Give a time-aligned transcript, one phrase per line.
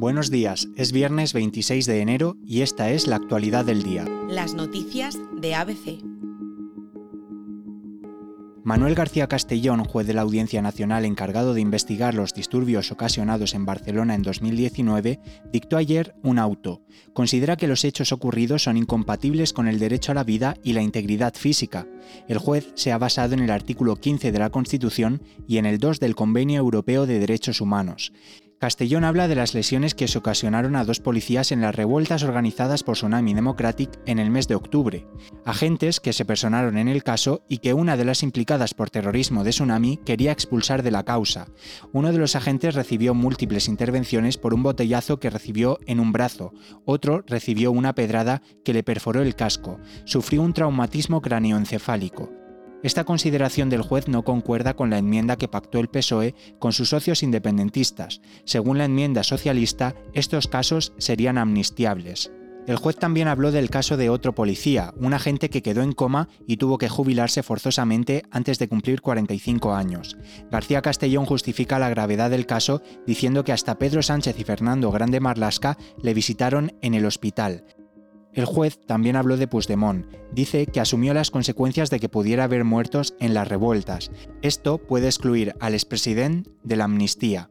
[0.00, 4.06] Buenos días, es viernes 26 de enero y esta es la actualidad del día.
[4.30, 6.02] Las noticias de ABC.
[8.64, 13.66] Manuel García Castellón, juez de la Audiencia Nacional encargado de investigar los disturbios ocasionados en
[13.66, 15.20] Barcelona en 2019,
[15.52, 16.80] dictó ayer un auto.
[17.12, 20.80] Considera que los hechos ocurridos son incompatibles con el derecho a la vida y la
[20.80, 21.86] integridad física.
[22.26, 25.76] El juez se ha basado en el artículo 15 de la Constitución y en el
[25.76, 28.14] 2 del Convenio Europeo de Derechos Humanos.
[28.60, 32.82] Castellón habla de las lesiones que se ocasionaron a dos policías en las revueltas organizadas
[32.82, 35.06] por Tsunami Democratic en el mes de octubre,
[35.46, 39.44] agentes que se personaron en el caso y que una de las implicadas por terrorismo
[39.44, 41.46] de Tsunami quería expulsar de la causa.
[41.94, 46.52] Uno de los agentes recibió múltiples intervenciones por un botellazo que recibió en un brazo,
[46.84, 52.39] otro recibió una pedrada que le perforó el casco, sufrió un traumatismo cráneoencefálico.
[52.82, 56.88] Esta consideración del juez no concuerda con la enmienda que pactó el PSOE con sus
[56.88, 58.22] socios independentistas.
[58.44, 62.32] Según la enmienda socialista, estos casos serían amnistiables.
[62.66, 66.28] El juez también habló del caso de otro policía, un agente que quedó en coma
[66.46, 70.16] y tuvo que jubilarse forzosamente antes de cumplir 45 años.
[70.50, 75.20] García Castellón justifica la gravedad del caso diciendo que hasta Pedro Sánchez y Fernando Grande
[75.20, 77.64] Marlasca le visitaron en el hospital.
[78.32, 80.06] El juez también habló de Puigdemont.
[80.32, 84.10] Dice que asumió las consecuencias de que pudiera haber muertos en las revueltas.
[84.42, 87.50] Esto puede excluir al expresidente de la amnistía.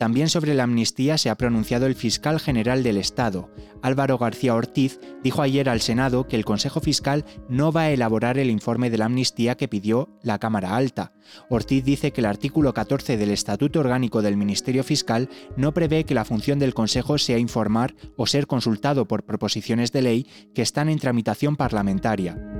[0.00, 3.50] También sobre la amnistía se ha pronunciado el fiscal general del Estado.
[3.82, 8.38] Álvaro García Ortiz dijo ayer al Senado que el Consejo Fiscal no va a elaborar
[8.38, 11.12] el informe de la amnistía que pidió la Cámara Alta.
[11.50, 15.28] Ortiz dice que el artículo 14 del Estatuto Orgánico del Ministerio Fiscal
[15.58, 20.00] no prevé que la función del Consejo sea informar o ser consultado por proposiciones de
[20.00, 22.59] ley que están en tramitación parlamentaria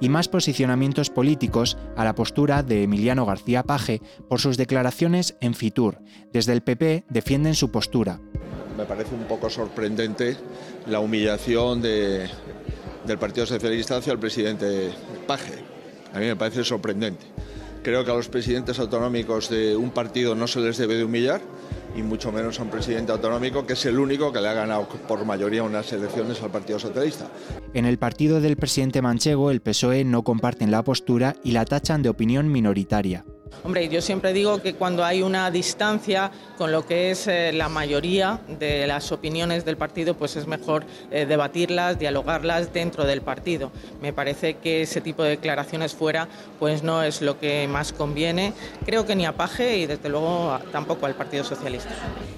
[0.00, 5.54] y más posicionamientos políticos a la postura de Emiliano García Paje por sus declaraciones en
[5.54, 5.98] Fitur.
[6.32, 8.20] Desde el PP defienden su postura.
[8.76, 10.36] Me parece un poco sorprendente
[10.86, 12.28] la humillación del
[13.18, 14.90] Partido Socialista hacia el presidente
[15.26, 15.62] Paje.
[16.14, 17.26] A mí me parece sorprendente.
[17.82, 21.40] Creo que a los presidentes autonómicos de un partido no se les debe de humillar
[21.96, 24.88] y mucho menos a un presidente autonómico que es el único que le ha ganado
[25.08, 27.28] por mayoría unas elecciones al Partido Socialista.
[27.74, 32.02] En el partido del presidente manchego, el PSOE no comparten la postura y la tachan
[32.02, 33.24] de opinión minoritaria.
[33.62, 37.68] Hombre, yo siempre digo que cuando hay una distancia con lo que es eh, la
[37.68, 43.70] mayoría de las opiniones del partido, pues es mejor eh, debatirlas, dialogarlas dentro del partido.
[44.00, 46.26] Me parece que ese tipo de declaraciones fuera,
[46.58, 48.54] pues no es lo que más conviene.
[48.86, 51.90] Creo que ni a Paje y desde luego tampoco al Partido Socialista.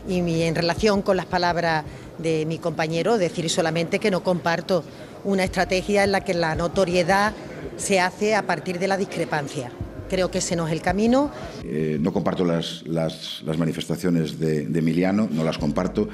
[0.09, 1.85] Y en relación con las palabras
[2.19, 4.83] de mi compañero, decir solamente que no comparto
[5.23, 7.33] una estrategia en la que la notoriedad
[7.77, 9.71] se hace a partir de la discrepancia.
[10.13, 11.31] Creo que ese no es el camino.
[11.65, 16.07] Eh, no comparto las, las, manifestaciones de, Emiliano, no las comparto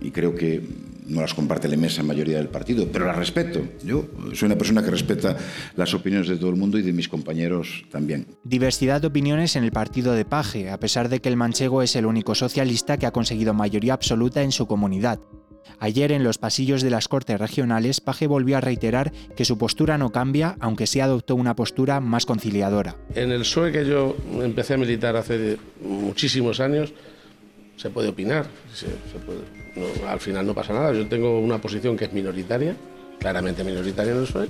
[0.00, 0.60] y creo que
[1.06, 3.64] no las comparte la inmensa mayoría del partido, pero las respeto.
[3.84, 5.36] Yo soy una persona que respeta
[5.76, 8.26] las opiniones de todo el mundo y de mis compañeros también.
[8.42, 11.94] Diversidad de opiniones en el partido de Paje, a pesar de que el manchego es
[11.94, 15.20] el único socialista que ha conseguido mayoría absoluta en su comunidad.
[15.78, 19.98] Ayer en los pasillos de las Cortes Regionales, Paje volvió a reiterar que su postura
[19.98, 22.96] no cambia, aunque sí adoptó una postura más conciliadora.
[23.14, 26.92] En el PSOE que yo empecé a militar hace muchísimos años,
[27.76, 28.46] se puede opinar,
[30.08, 30.92] al final no pasa nada.
[30.92, 32.74] Yo tengo una posición que es minoritaria,
[33.18, 34.48] claramente minoritaria en el PSOE,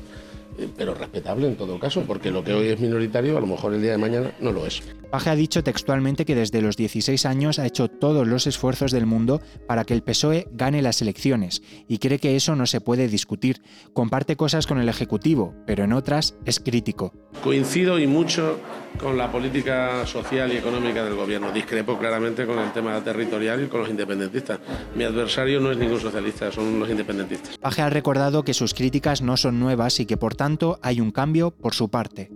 [0.77, 3.83] pero respetable en todo caso, porque lo que hoy es minoritario a lo mejor el
[3.83, 4.83] día de mañana no lo es.
[5.11, 9.07] Paje ha dicho textualmente que desde los 16 años ha hecho todos los esfuerzos del
[9.07, 13.07] mundo para que el PSOE gane las elecciones y cree que eso no se puede
[13.09, 13.63] discutir.
[13.93, 17.13] Comparte cosas con el Ejecutivo, pero en otras es crítico.
[17.43, 18.59] Coincido y mucho
[18.99, 21.53] con la política social y económica del gobierno.
[21.53, 24.59] Discrepo claramente con el tema territorial y con los independentistas.
[24.95, 27.59] Mi adversario no es ningún socialista, son los independentistas.
[27.59, 31.13] Paje ha recordado que sus críticas no son nuevas y que por tanto hay un
[31.13, 32.31] cambio por su parte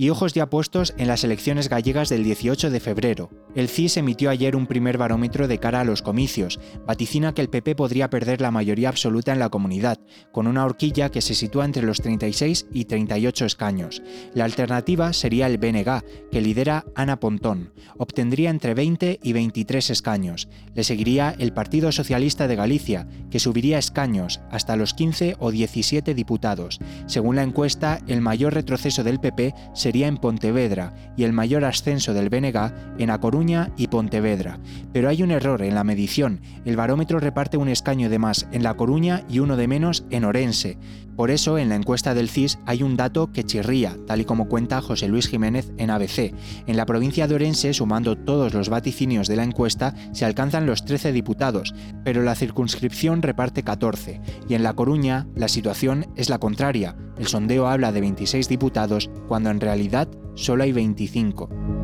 [0.00, 3.28] y ojos ya puestos en las elecciones gallegas del 18 de febrero.
[3.54, 6.60] El CIS emitió ayer un primer barómetro de cara a los comicios.
[6.86, 9.98] Vaticina que el PP podría perder la mayoría absoluta en la comunidad,
[10.30, 14.02] con una horquilla que se sitúa entre los 36 y 38 escaños.
[14.34, 17.72] La alternativa sería el BNG, que lidera Ana Pontón.
[17.98, 20.48] Obtendría entre 20 y 23 escaños.
[20.74, 26.14] Le seguiría el Partido Socialista de Galicia, que subiría escaños hasta los 15 o 17
[26.14, 26.78] diputados.
[27.06, 32.14] Según la encuesta, el mayor retroceso del PP sería en Pontevedra y el mayor ascenso
[32.14, 34.60] del BNG en A Coruña y Pontevedra.
[34.92, 36.42] Pero hay un error en la medición.
[36.66, 40.26] El barómetro reparte un escaño de más en La Coruña y uno de menos en
[40.26, 40.76] Orense.
[41.16, 44.46] Por eso, en la encuesta del CIS hay un dato que chirría, tal y como
[44.46, 46.34] cuenta José Luis Jiménez en ABC.
[46.66, 50.84] En la provincia de Orense, sumando todos los vaticinios de la encuesta, se alcanzan los
[50.84, 54.20] 13 diputados, pero la circunscripción reparte 14.
[54.50, 56.94] Y en La Coruña, la situación es la contraria.
[57.16, 61.79] El sondeo habla de 26 diputados, cuando en realidad solo hay 25.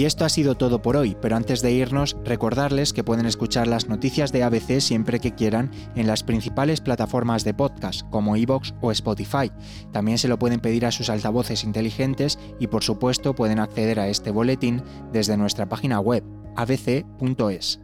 [0.00, 3.66] Y esto ha sido todo por hoy, pero antes de irnos, recordarles que pueden escuchar
[3.66, 8.72] las noticias de ABC siempre que quieran en las principales plataformas de podcast, como iVoox
[8.80, 9.52] o Spotify.
[9.92, 14.08] También se lo pueden pedir a sus altavoces inteligentes y por supuesto pueden acceder a
[14.08, 14.82] este boletín
[15.12, 16.24] desde nuestra página web,
[16.56, 17.78] abc.es.